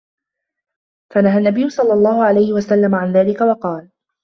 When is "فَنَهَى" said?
1.13-1.37